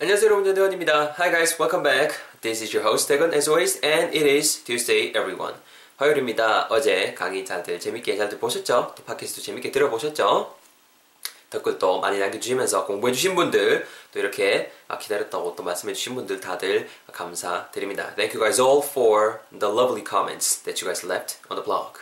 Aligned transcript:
안녕하세요 0.00 0.30
여러분 0.30 0.54
대원입니다. 0.54 1.16
Hi 1.18 1.28
guys, 1.28 1.60
welcome 1.60 1.82
back. 1.82 2.16
This 2.40 2.62
is 2.62 2.72
your 2.72 2.88
host 2.88 3.08
대건 3.08 3.34
as 3.34 3.50
always 3.50 3.84
and 3.84 4.16
it 4.16 4.24
is 4.24 4.62
Tuesday 4.62 5.08
everyone. 5.08 5.56
화요일입니다. 5.96 6.68
어제 6.70 7.14
강의 7.14 7.44
다들 7.44 7.80
재밌게 7.80 8.16
잘들 8.16 8.38
보셨죠? 8.38 8.94
또 8.96 9.02
팟캐스트 9.02 9.42
재밌게 9.42 9.72
들어보셨죠? 9.72 10.54
댓글도 11.50 11.98
많이 11.98 12.20
남겨주시면서 12.20 12.86
공부해주신 12.86 13.34
분들 13.34 13.88
또 14.12 14.20
이렇게 14.20 14.70
기다렸다고 15.00 15.56
또 15.56 15.64
말씀해주신 15.64 16.14
분들 16.14 16.38
다들 16.38 16.88
감사드립니다. 17.10 18.14
Thank 18.14 18.38
you 18.38 18.40
guys 18.40 18.60
all 18.60 18.80
for 18.80 19.40
the 19.50 19.66
lovely 19.66 20.04
comments 20.08 20.62
that 20.62 20.80
you 20.80 20.86
guys 20.86 21.04
left 21.04 21.38
on 21.50 21.56
the 21.56 21.64
blog. 21.64 21.98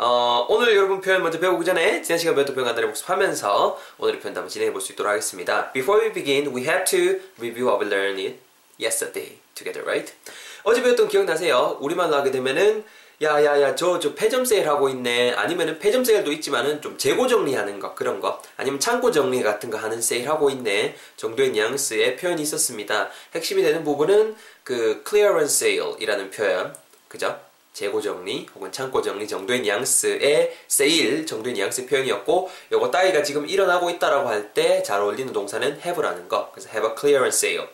어, 0.00 0.46
오늘 0.48 0.76
여러분 0.76 1.00
표현 1.00 1.22
먼저 1.24 1.40
배우기 1.40 1.64
전에 1.64 2.02
지난 2.02 2.18
시간 2.20 2.36
배웠던 2.36 2.54
표현 2.54 2.66
간단히 2.66 2.86
복습하면서 2.86 3.80
오늘의 3.98 4.20
표현 4.20 4.36
한번 4.36 4.48
진행해 4.48 4.72
볼 4.72 4.80
수 4.80 4.92
있도록 4.92 5.10
하겠습니다. 5.10 5.72
Before 5.72 6.06
we 6.06 6.12
begin, 6.12 6.54
we 6.54 6.62
have 6.62 6.84
to 6.84 7.18
review 7.40 7.66
what 7.66 7.84
we 7.84 7.90
learned 7.92 8.38
yesterday 8.80 9.38
together, 9.56 9.84
right? 9.84 10.14
어제 10.62 10.82
배웠던 10.82 11.08
기억나세요? 11.08 11.78
우리말로 11.80 12.14
하게 12.14 12.30
되면은 12.30 12.84
야야야 13.20 13.74
저 13.74 13.98
저 13.98 14.14
폐점 14.14 14.44
세일 14.44 14.68
하고 14.68 14.88
있네 14.88 15.32
아니면은 15.32 15.80
폐점 15.80 16.04
세일도 16.04 16.30
있지만은 16.30 16.80
좀 16.80 16.96
재고 16.96 17.26
정리하는 17.26 17.80
거 17.80 17.96
그런 17.96 18.20
거 18.20 18.40
아니면 18.56 18.78
창고 18.78 19.10
정리 19.10 19.42
같은 19.42 19.68
거 19.68 19.78
하는 19.78 20.00
세일 20.00 20.28
하고 20.28 20.48
있네 20.50 20.94
정도의 21.16 21.50
뉘앙스의 21.50 22.16
표현이 22.18 22.40
있었습니다 22.42 23.10
핵심이 23.34 23.64
되는 23.64 23.82
부분은 23.82 24.36
그 24.62 25.02
clearance 25.04 25.66
sale이라는 25.66 26.30
표현 26.30 26.72
그죠 27.08 27.47
재고 27.78 28.00
정리 28.00 28.48
혹은 28.56 28.72
창고 28.72 29.00
정리 29.00 29.28
정도의 29.28 29.60
뉘앙스의 29.60 30.56
세일 30.66 31.24
정도의 31.26 31.54
뉘앙스의 31.54 31.86
표현이었고 31.86 32.50
요거 32.72 32.90
따위가 32.90 33.22
지금 33.22 33.48
일어나고 33.48 33.88
있다라고 33.90 34.28
할 34.28 34.52
때 34.52 34.82
잘 34.82 35.00
어울리는 35.00 35.32
동사는 35.32 35.80
have라는 35.84 36.28
거 36.28 36.50
그래서 36.50 36.68
have 36.70 36.88
a 36.90 36.94
clearance 36.98 37.38
sale 37.48 37.68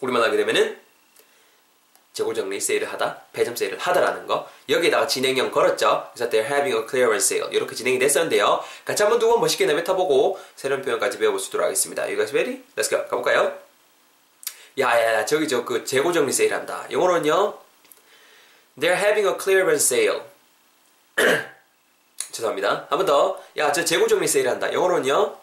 우리만 0.00 0.22
하게 0.22 0.38
되면은 0.38 0.78
재고 2.14 2.32
정리 2.32 2.58
세일을 2.58 2.90
하다, 2.90 3.24
배점 3.34 3.54
세일을 3.54 3.76
하다라는 3.76 4.26
거. 4.26 4.48
여기에다가 4.70 5.06
진행형 5.06 5.50
걸었죠. 5.50 6.08
그래서 6.14 6.30
they're 6.30 6.50
having 6.50 6.74
a 6.74 6.88
clearance 6.88 7.26
sale. 7.36 7.54
이렇게 7.54 7.74
진행이 7.74 7.98
됐었는데요. 7.98 8.64
같이 8.86 9.02
한번 9.02 9.18
두 9.18 9.28
번 9.28 9.38
멋있게 9.40 9.66
내뱉어보고 9.66 10.40
새로운 10.56 10.80
표현까지 10.80 11.18
배워볼 11.18 11.38
수 11.38 11.48
있도록 11.50 11.66
하겠습니다. 11.66 12.04
You 12.04 12.16
guys 12.16 12.32
ready? 12.32 12.62
Let's 12.74 12.88
go. 12.88 13.00
가볼까요? 13.08 13.52
야야야 14.78 15.26
저기 15.26 15.46
저 15.46 15.66
그 15.66 15.84
재고 15.84 16.10
정리 16.14 16.32
세일 16.32 16.54
한다. 16.54 16.86
영어로는요. 16.90 17.65
They're 18.78 18.96
having 18.96 19.26
a 19.26 19.34
clearance 19.38 19.84
sale. 19.86 20.22
죄송합니다. 22.32 22.86
한 22.90 22.98
번 22.98 23.06
더. 23.06 23.40
야, 23.56 23.72
저 23.72 23.84
재고 23.84 24.06
정리 24.06 24.26
세일 24.28 24.48
한다. 24.48 24.70
영어로는요. 24.72 25.36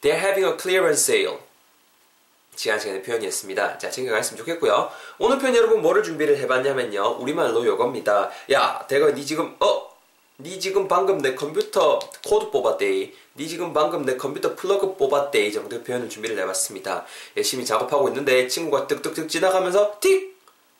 They're 0.00 0.16
having 0.18 0.44
a 0.46 0.56
clearance 0.60 1.02
sale. 1.02 1.38
지난 2.54 2.78
시간의 2.78 3.02
표현이었습니다. 3.02 3.78
자, 3.78 3.90
챙겨갔으면 3.90 4.38
좋겠고요. 4.38 4.90
오늘 5.18 5.38
표현 5.38 5.56
여러분 5.56 5.82
뭐를 5.82 6.02
준비를 6.02 6.36
해봤냐면요. 6.38 7.16
우리말로 7.18 7.64
요겁니다. 7.66 8.30
야, 8.52 8.84
대가 8.88 9.10
니 9.12 9.24
지금 9.26 9.56
어? 9.58 9.90
니 10.38 10.60
지금 10.60 10.86
방금 10.86 11.18
내 11.18 11.34
컴퓨터 11.34 11.98
코드 12.26 12.50
뽑았대. 12.50 13.12
니 13.38 13.48
지금 13.48 13.72
방금 13.72 14.04
내 14.04 14.16
컴퓨터 14.16 14.54
플러그 14.54 14.96
뽑았대. 14.96 15.46
이 15.46 15.52
정도의 15.52 15.82
표현을 15.82 16.08
준비를 16.08 16.38
해봤습니다. 16.40 17.06
열심히 17.36 17.64
작업하고 17.64 18.08
있는데 18.08 18.46
친구가 18.46 18.86
뜩뜩뜩 18.86 19.28
지나가면서 19.28 19.96
틱! 20.00 20.31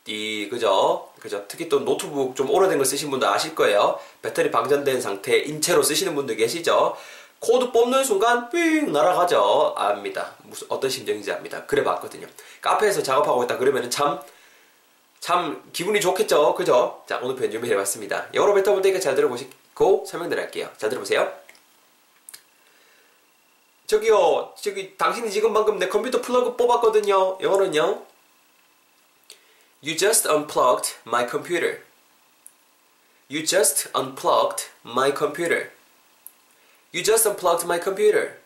띠 0.04 0.48
그죠? 0.50 1.08
그죠? 1.20 1.44
특히 1.46 1.68
또 1.68 1.80
노트북 1.80 2.34
좀 2.34 2.50
오래된 2.50 2.78
거 2.78 2.84
쓰신 2.84 3.10
분들 3.10 3.28
아실 3.28 3.54
거예요. 3.54 3.98
배터리 4.20 4.50
방전된 4.50 5.00
상태 5.00 5.38
인 5.38 5.51
채로 5.51 5.82
쓰시는 5.82 6.14
분들 6.14 6.36
계시죠? 6.36 6.96
코드 7.38 7.72
뽑는 7.72 8.04
순간 8.04 8.50
삥 8.50 8.92
날아가죠. 8.92 9.74
압니다. 9.76 10.34
무슨 10.44 10.66
어떤 10.70 10.88
심정인지 10.90 11.32
압니다. 11.32 11.64
그래 11.66 11.82
봤거든요. 11.82 12.26
카페에서 12.60 13.02
작업하고 13.02 13.42
있다 13.44 13.58
그러면은 13.58 13.90
참, 13.90 14.20
참 15.20 15.62
기분이 15.72 16.00
좋겠죠. 16.00 16.54
그죠? 16.54 17.02
자, 17.08 17.18
오늘 17.22 17.34
표현 17.36 17.50
준비해 17.50 17.74
봤습니다. 17.76 18.26
영어로 18.34 18.54
뱉어볼 18.54 18.82
테니까 18.82 19.00
잘 19.00 19.14
들어보시고 19.14 20.04
설명드릴게요. 20.06 20.68
잘 20.76 20.88
들어보세요. 20.88 21.32
저기요, 23.86 24.54
저기 24.56 24.96
당신이 24.96 25.30
지금 25.30 25.52
방금 25.52 25.78
내 25.78 25.88
컴퓨터 25.88 26.20
플러그 26.22 26.56
뽑았거든요. 26.56 27.38
영어로는요. 27.40 28.11
You 29.84 29.96
just 29.96 30.26
unplugged 30.26 30.94
my 31.04 31.24
computer. 31.26 31.80
You 33.28 33.44
just 33.44 33.88
unplugged 33.94 34.68
my 34.84 35.10
computer. 35.10 35.70
You 36.92 37.02
just 37.02 37.26
unplugged 37.26 37.66
my 37.66 37.80
computer. 37.80 38.38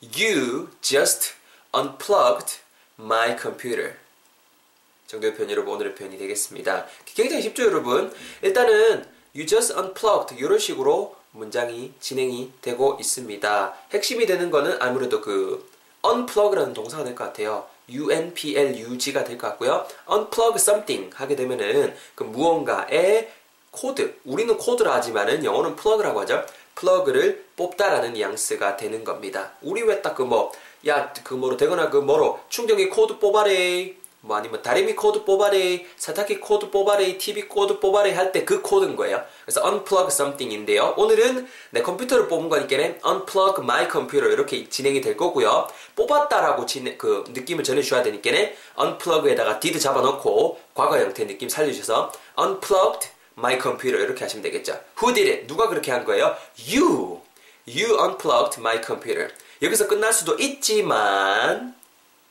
You 0.00 0.70
just 0.80 1.34
unplugged 1.74 2.60
my 2.98 3.36
computer. 3.36 3.96
정도의 5.06 5.34
표현 5.34 5.50
여러분 5.50 5.74
오늘의 5.74 5.94
표현이 5.94 6.16
되겠습니다. 6.16 6.86
굉장히 7.04 7.42
쉽죠 7.42 7.64
여러분? 7.64 8.14
일단은 8.42 9.04
you 9.34 9.44
just 9.46 9.74
unplugged 9.74 10.34
이런 10.38 10.58
식으로 10.58 11.16
문장이 11.32 11.92
진행이 12.00 12.52
되고 12.62 12.96
있습니다. 12.98 13.74
핵심이 13.92 14.24
되는 14.24 14.50
거는 14.50 14.80
아무래도 14.80 15.20
그 15.20 15.70
unplug라는 16.02 16.72
동사가 16.72 17.04
될 17.04 17.14
것 17.14 17.24
같아요. 17.24 17.66
Unplug가 17.90 19.24
될 19.24 19.38
것 19.38 19.48
같고요. 19.48 19.86
unplug 20.10 20.56
something 20.56 21.10
하게 21.14 21.36
되면은 21.36 21.94
그 22.14 22.24
무언가의 22.24 23.30
코드, 23.70 24.14
우리는 24.24 24.56
코드라 24.56 24.94
하지만은 24.94 25.44
영어는 25.44 25.76
plug라고 25.76 26.20
하죠. 26.20 26.44
플러그를 26.74 27.44
뽑다라는 27.56 28.12
뉘앙스가 28.14 28.76
되는 28.76 29.02
겁니다. 29.04 29.52
우리 29.62 29.82
왜 29.82 30.00
딱 30.00 30.14
그 30.14 30.22
뭐, 30.22 30.52
야, 30.86 31.12
그 31.24 31.34
뭐로 31.34 31.56
되거나 31.56 31.90
그 31.90 31.96
뭐로 31.96 32.40
충전기 32.48 32.88
코드 32.88 33.18
뽑아래. 33.18 33.94
뭐 34.20 34.36
아니면 34.36 34.60
다리미 34.62 34.94
코드 34.96 35.24
뽑아래, 35.24 35.86
세탁기 35.96 36.40
코드 36.40 36.70
뽑아래, 36.70 37.18
TV 37.18 37.42
코드 37.48 37.78
뽑아래 37.78 38.12
할 38.12 38.32
때 38.32 38.44
그 38.44 38.60
코드인 38.62 38.96
거예요. 38.96 39.22
그래서 39.44 39.62
unplug 39.64 40.08
something인데요. 40.08 40.94
오늘은 40.96 41.48
내 41.70 41.82
컴퓨터를 41.82 42.26
뽑은 42.28 42.48
거니까는 42.48 43.00
unplug 43.06 43.60
my 43.62 43.88
computer 43.90 44.32
이렇게 44.32 44.68
진행이 44.68 45.00
될 45.00 45.16
거고요. 45.16 45.68
뽑았다라고 45.94 46.66
진행, 46.66 46.98
그 46.98 47.24
느낌을 47.28 47.62
전해줘야 47.62 48.02
되니까는 48.02 48.54
unplug에다가 48.78 49.60
ed 49.60 49.78
잡아놓고 49.80 50.58
과거 50.74 50.98
형태 50.98 51.26
느낌 51.26 51.48
살려주셔서 51.48 52.12
unplugged 52.38 53.10
my 53.38 53.60
computer 53.60 54.02
이렇게 54.04 54.24
하시면 54.24 54.42
되겠죠. 54.42 54.80
Who 55.00 55.14
did 55.14 55.30
it? 55.30 55.46
누가 55.46 55.68
그렇게 55.68 55.92
한 55.92 56.04
거예요? 56.04 56.34
You. 56.68 57.20
You 57.68 58.02
unplugged 58.02 58.58
my 58.58 58.80
computer. 58.84 59.30
여기서 59.62 59.86
끝날 59.86 60.12
수도 60.12 60.36
있지만 60.38 61.74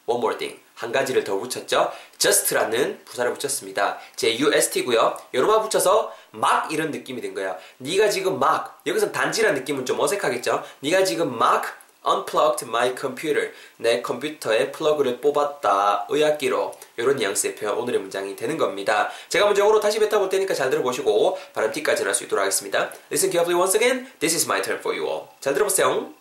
one 0.06 0.20
more 0.22 0.38
thing. 0.38 0.60
한 0.78 0.92
가지를 0.92 1.24
더 1.24 1.36
붙였죠. 1.38 1.92
just라는 2.20 3.02
부사를 3.04 3.34
붙였습니다. 3.34 3.98
J-U-S-T고요. 4.16 5.18
여러분 5.34 5.62
붙여서 5.62 6.14
막 6.32 6.72
이런 6.72 6.92
느낌이 6.92 7.20
된 7.20 7.34
거예요. 7.34 7.58
네가 7.80 8.10
지금 8.10 8.40
막 8.40 8.82
여기서 8.86 9.12
단지라는 9.12 9.60
느낌은 9.62 9.86
좀 9.86 10.00
어색하겠죠. 10.00 10.64
네가 10.82 11.04
지금 11.04 11.36
막 11.38 11.66
unplugged 12.08 12.66
my 12.66 12.96
computer. 12.98 13.52
내 13.78 14.02
컴퓨터에 14.04 14.72
플러그를 14.72 15.20
뽑았다. 15.20 16.06
의학기로. 16.10 16.74
이런 16.96 17.16
뉘앙스의 17.18 17.56
표현 17.56 17.76
오늘의 17.76 18.00
문장이 18.00 18.36
되는 18.36 18.56
겁니다. 18.58 19.10
제가 19.30 19.54
영어로 19.58 19.80
다시 19.80 20.00
뱉어볼 20.00 20.30
테니까 20.30 20.54
잘 20.54 20.70
들어보시고 20.70 21.40
발음 21.54 21.72
T까지 21.72 22.04
할 22.04 22.14
수 22.14 22.24
있도록 22.24 22.42
하겠습니다. 22.44 22.92
Listen 23.12 23.32
carefully 23.32 23.60
once 23.60 23.76
again. 23.76 24.10
This 24.20 24.36
is 24.36 24.46
my 24.46 24.62
turn 24.62 24.80
for 24.80 24.98
you 24.98 25.10
all. 25.10 25.28
잘 25.40 25.54
들어보세요. 25.56 26.14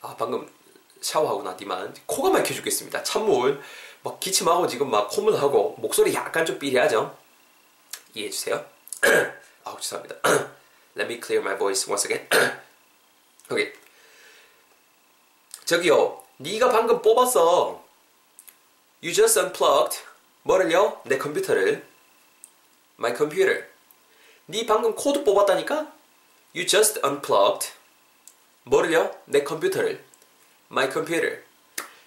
아, 0.00 0.14
방금 0.16 0.48
샤워하고 1.02 1.42
나디만 1.42 1.94
코가 2.06 2.30
막혀 2.30 2.54
죽겠습니다. 2.54 3.02
찬물 3.02 3.60
막 4.02 4.18
기침하고 4.20 4.66
지금 4.66 4.90
막 4.90 5.08
콧물하고 5.10 5.76
목소리 5.78 6.14
약간 6.14 6.46
좀 6.46 6.58
삐리하죠? 6.58 7.16
이해해 8.14 8.30
주세요. 8.30 8.64
아우 9.64 9.78
죄송합니다. 9.80 10.16
Let 10.96 11.12
me 11.12 11.20
clear 11.22 11.40
my 11.40 11.56
voice 11.56 11.88
once 11.90 12.04
again. 12.10 12.28
오케이. 13.50 13.72
저기요, 15.64 16.22
네가 16.38 16.70
방금 16.70 17.00
뽑았어. 17.02 17.82
You 19.02 19.12
just 19.12 19.38
unplugged 19.38 20.00
뭐를요? 20.42 21.00
내 21.04 21.18
컴퓨터를. 21.18 21.86
My 22.98 23.14
computer. 23.16 23.66
네 24.46 24.66
방금 24.66 24.94
코드 24.94 25.24
뽑았다니까? 25.24 25.92
You 26.54 26.66
just 26.66 27.00
unplugged 27.04 27.72
뭐를요? 28.64 29.16
내 29.26 29.42
컴퓨터를. 29.42 30.04
My 30.72 30.90
computer. 30.90 31.40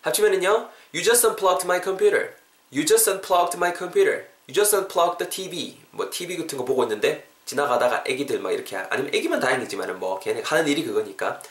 합치면은요. 0.01 0.69
You 0.91 1.03
just 1.03 1.25
unplugged 1.25 1.65
my 1.65 1.79
computer. 1.79 2.33
You 2.71 2.83
just 2.83 3.07
unplugged 3.07 3.57
my 3.57 3.71
computer. 3.71 4.25
You 4.47 4.53
just 4.53 4.75
unplugged 4.75 5.19
the 5.19 5.29
TV. 5.29 5.77
뭐 5.91 6.09
TV 6.09 6.35
같은 6.35 6.57
거 6.57 6.65
보고 6.65 6.81
있는데 6.83 7.27
지나가다가 7.45 8.03
애기들 8.07 8.39
막 8.39 8.51
이렇게 8.51 8.75
아니면 8.75 9.13
애기만 9.13 9.39
다행이지만은 9.39 9.99
뭐 9.99 10.19
걔네 10.19 10.41
하는 10.41 10.67
일이 10.67 10.83
그거니까 10.83 11.41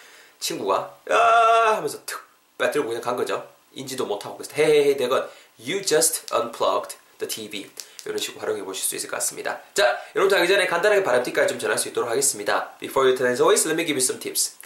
친구가 0.41 0.97
야 1.13 1.77
하면서 1.77 2.05
툭 2.05 2.21
빼들고 2.59 2.89
그냥 2.89 3.01
간 3.01 3.17
거죠. 3.17 3.49
인지도 3.73 4.07
못 4.07 4.25
하고 4.25 4.37
그래서 4.37 4.53
헤헤헤 4.57 4.97
대건 4.97 5.29
You 5.59 5.83
just 5.83 6.35
unplugged 6.35 6.97
the 7.19 7.29
TV 7.29 7.71
이런 8.07 8.19
식으로 8.19 8.41
활용해 8.41 8.65
보실 8.65 8.85
수 8.85 8.97
있을 8.97 9.09
것 9.09 9.17
같습니다. 9.17 9.61
자, 9.73 9.99
여러분 10.17 10.37
하기 10.37 10.49
전에 10.49 10.67
간단하게 10.67 11.05
바람팁까지 11.05 11.49
좀 11.49 11.59
전할 11.59 11.79
수 11.79 11.89
있도록 11.89 12.11
하겠습니다. 12.11 12.77
Before 12.81 13.09
you 13.09 13.17
turn 13.17 13.31
as 13.31 13.41
always, 13.41 13.67
let 13.67 13.81
me 13.81 13.87
give 13.87 13.95
you 13.97 14.03
some 14.03 14.21
tips. 14.21 14.57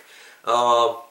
어, 0.44 1.07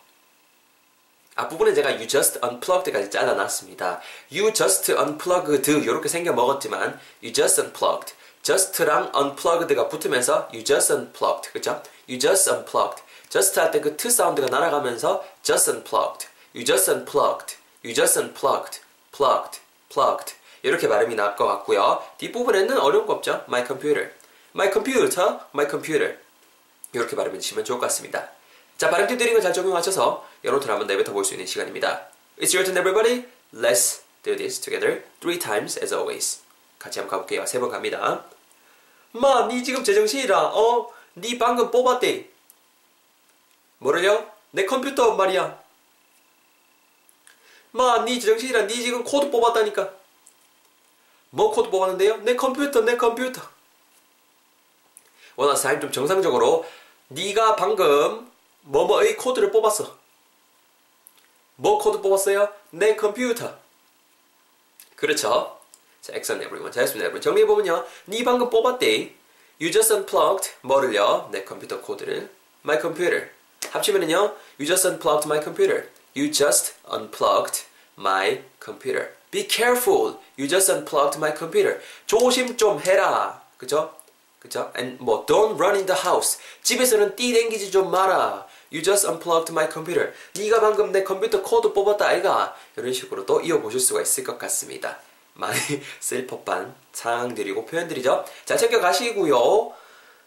앞부분에 1.38 1.74
제가 1.76 1.90
you 1.90 2.08
just 2.08 2.40
unplugged까지 2.44 3.12
잘라놨습니다. 3.12 4.02
you 4.32 4.52
just 4.52 4.92
unplugged 4.92 5.72
이렇게 5.72 6.10
생겨 6.10 6.34
먹었지만 6.34 7.00
you 7.22 7.32
just 7.32 7.62
unplugged 7.62 8.16
just랑 8.42 9.12
unplugged가 9.16 9.88
붙으면서 9.88 10.50
you 10.52 10.64
just 10.64 10.92
unplugged 10.92 11.52
그죠? 11.54 11.82
you 12.10 12.20
just 12.20 12.50
unplugged 12.50 13.04
just 13.30 13.60
할 13.60 13.70
때 13.72 13.82
그 13.82 13.96
t 13.96 14.10
사운드가 14.10 14.48
날아가면서 14.48 15.24
just 15.44 15.70
unplugged 15.70 16.28
you 16.56 16.66
just 16.66 16.90
unplugged 16.90 17.58
you 17.86 17.94
just 17.94 18.20
unplugged 18.20 18.82
plugged 19.16 19.62
plugged 19.94 20.34
이렇게 20.64 20.90
발음이 20.90 21.14
나을 21.16 21.36
것 21.36 21.46
같고요. 21.46 22.04
뒷부분에는 22.18 22.80
어려운 22.80 23.06
거 23.06 23.14
없죠? 23.14 23.44
my 23.48 23.64
computer 23.66 24.12
my 24.56 24.72
computer 24.72 25.40
my 25.54 25.70
computer 25.70 26.18
이렇게 26.94 27.16
발음해 27.16 27.38
주시면 27.38 27.64
좋을 27.64 27.80
것 27.80 27.86
같습니다. 27.88 28.37
자, 28.78 28.90
발음 28.92 29.08
팁 29.08 29.18
드린 29.18 29.34
거잘 29.34 29.54
적용하셔서 29.54 30.28
영어로 30.44 30.64
한번 30.68 30.88
내뱉어 30.88 31.12
볼 31.12 31.24
수 31.26 31.34
있는 31.34 31.48
시간입니다. 31.48 32.08
It's 32.40 32.54
your 32.54 32.64
turn 32.64 32.78
everybody. 32.78 33.26
Let's 33.54 34.02
do 34.24 34.36
this 34.36 34.60
together 34.60 35.04
three 35.20 35.40
times 35.40 35.80
as 35.80 35.94
always. 35.94 36.42
같이 36.78 37.00
한번 37.00 37.18
가볼게요. 37.20 37.46
세 37.48 37.60
번 37.60 37.70
갑니다. 37.72 38.26
마, 39.14 39.48
니 39.48 39.64
지금 39.64 39.84
제정신이라. 39.84 40.40
어? 40.54 40.94
니 41.18 41.40
방금 41.40 41.72
뽑았대. 41.72 42.30
뭐를요? 43.80 44.30
내 44.52 44.66
컴퓨터 44.66 45.16
말이야. 45.16 45.60
마, 47.72 48.04
니 48.06 48.20
제정신이라. 48.20 48.68
니 48.68 48.76
지금 48.76 49.04
코드 49.04 49.32
뽑았다니까. 49.32 49.92
뭐 51.32 51.52
코드 51.52 51.70
뽑았는데요? 51.72 52.18
내 52.18 52.36
컴퓨터, 52.36 52.82
내 52.82 52.96
컴퓨터. 52.96 53.42
one 55.36 55.60
more 55.60 55.71
time 55.71 55.82
좀 55.82 55.92
정상적으로 55.92 56.66
네가 57.10 57.56
방금 57.56 58.32
뭐뭐의 58.68 59.16
코드를 59.18 59.52
뽑았어. 59.52 59.98
뭐 61.56 61.80
코드 61.80 62.02
뽑았어요? 62.02 62.50
내 62.72 62.96
컴퓨터. 62.96 63.58
그렇죠. 64.96 65.58
자, 66.02 66.14
excellent 66.14 66.46
everyone. 66.46 66.72
잘했습니다, 66.72 67.04
여러분. 67.06 67.22
정리해보면요. 67.22 67.86
네 68.06 68.24
방금 68.24 68.50
뽑았대. 68.50 69.16
You 69.60 69.72
just 69.72 69.92
unplugged 69.94 70.52
뭐를요? 70.62 71.30
내 71.32 71.44
컴퓨터 71.44 71.82
코드를. 71.82 72.30
My 72.64 72.80
computer. 72.80 73.30
합치면은요. 73.72 74.36
You 74.60 74.68
just 74.68 74.88
unplugged 74.88 75.28
my 75.28 75.42
computer. 75.42 75.90
You 76.16 76.32
just 76.32 76.76
unplugged 76.92 77.66
my 77.98 78.44
computer. 78.64 79.14
Be 79.32 79.48
careful. 79.48 80.20
You 80.38 80.48
just 80.48 80.72
unplugged 80.72 81.18
my 81.18 81.34
computer. 81.36 81.82
조심 82.06 82.58
좀 82.58 82.80
해라. 82.80 83.42
그죠? 83.58 83.97
그죠? 84.48 84.72
And 84.78 84.98
뭐 85.04 85.26
don't 85.26 85.56
run 85.60 85.76
in 85.76 85.86
the 85.86 86.00
house. 86.02 86.40
집에서는 86.64 87.16
뛰댕기지 87.16 87.72
좀 87.72 87.92
마라. 87.92 88.46
You 88.72 88.84
just 88.84 89.08
unplugged 89.08 89.52
my 89.52 89.70
computer. 89.72 90.14
네가 90.36 90.60
방금 90.60 90.92
내 90.92 91.04
컴퓨터 91.04 91.42
코드 91.42 91.72
뽑았다 91.74 92.08
아이가. 92.08 92.56
이런 92.76 92.92
식으로 92.92 93.26
또 93.26 93.42
이어보실 93.42 93.80
수가 93.80 94.02
있을 94.02 94.24
것 94.24 94.38
같습니다. 94.38 95.00
많이 95.34 95.58
쓸 96.00 96.26
법한 96.28 96.76
상황들이고 96.94 97.66
표현들이죠. 97.66 98.26
잘 98.46 98.58
챙겨가시고요. 98.58 99.74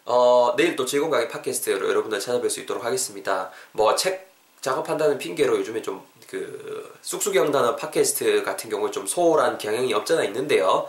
어, 0.06 0.54
내일 0.56 0.76
또 0.76 0.86
즐거운 0.86 1.10
강의 1.10 1.28
팟캐스트로 1.28 1.88
여러분들 1.88 2.18
찾아뵐 2.20 2.48
수 2.48 2.60
있도록 2.60 2.84
하겠습니다. 2.84 3.50
뭐 3.72 3.94
책 3.96 4.30
작업한다는 4.60 5.18
핑계로 5.18 5.58
요즘에 5.58 5.82
좀 5.82 6.10
그 6.30 6.96
쑥쑥이 7.02 7.50
단어 7.50 7.74
팟캐스트 7.74 8.44
같은 8.44 8.70
경우 8.70 8.90
좀 8.92 9.06
소홀한 9.06 9.58
경향이 9.58 9.92
없잖아 9.92 10.22
있는데요. 10.24 10.86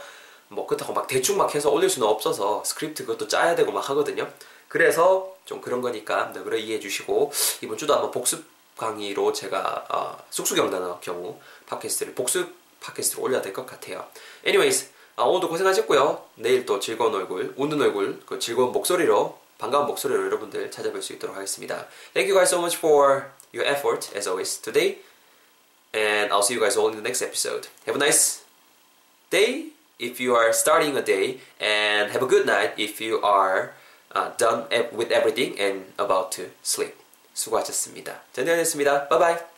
뭐 0.51 0.67
그렇다고 0.67 0.93
막 0.93 1.07
대충 1.07 1.37
막 1.37 1.53
해서 1.55 1.69
올릴 1.71 1.89
수는 1.89 2.07
없어서 2.07 2.63
스크립트 2.65 3.05
그것도 3.05 3.27
짜야 3.27 3.55
되고 3.55 3.71
막 3.71 3.89
하거든요. 3.89 4.29
그래서 4.67 5.35
좀 5.45 5.61
그런 5.61 5.81
거니까 5.81 6.31
네, 6.33 6.41
그래 6.43 6.59
이해해 6.59 6.79
주시고 6.79 7.31
이번 7.61 7.77
주도 7.77 7.93
한번 7.93 8.11
복습 8.11 8.45
강의로 8.77 9.31
제가 9.33 9.85
어, 9.89 10.17
쑥쑥이 10.29 10.69
단어 10.69 10.99
경우 10.99 11.39
팟캐스트를 11.67 12.15
복습 12.15 12.53
팟캐스트로 12.81 13.21
올려야 13.23 13.41
될 13.41 13.53
것 13.53 13.65
같아요. 13.65 14.05
Anyways, 14.45 14.89
아, 15.15 15.23
오늘도 15.23 15.49
고생하셨고요. 15.49 16.25
내일 16.35 16.65
또 16.65 16.79
즐거운 16.79 17.13
얼굴, 17.13 17.53
웃는 17.57 17.79
얼굴, 17.81 18.21
그 18.25 18.39
즐거운 18.39 18.71
목소리로, 18.71 19.37
반가운 19.57 19.85
목소리로 19.85 20.25
여러분들 20.25 20.71
찾아뵐 20.71 21.01
수 21.01 21.13
있도록 21.13 21.35
하겠습니다. 21.35 21.85
Thank 22.13 22.31
you 22.31 22.33
guys 22.33 22.49
so 22.49 22.59
much 22.59 22.77
for 22.77 23.29
your 23.53 23.69
effort, 23.69 24.09
as 24.17 24.27
always, 24.27 24.59
today. 24.59 24.99
And 25.93 26.33
I'll 26.33 26.41
see 26.41 26.55
you 26.55 26.61
guys 26.61 26.77
all 26.77 26.87
in 26.89 26.95
the 26.95 27.03
next 27.03 27.21
episode. 27.21 27.67
Have 27.85 27.95
a 27.95 28.03
nice 28.03 28.41
day 29.29 29.73
if 30.00 30.20
you 30.20 30.34
are 30.34 30.52
starting 30.52 30.96
a 30.96 31.02
day, 31.02 31.40
and 31.60 32.12
have 32.12 32.22
a 32.22 32.26
good 32.26 32.46
night 32.46 32.74
if 32.76 33.00
you 33.00 33.20
are 33.22 33.72
uh, 34.14 34.30
done 34.36 34.66
with 34.92 35.10
everything 35.10 35.58
and 35.58 35.84
about 35.98 36.32
to 36.32 36.50
sleep. 36.62 36.94
수고하셨습니다. 37.34 38.22
전대현이었습니다. 38.32 39.08
Bye 39.08 39.18
bye. 39.18 39.49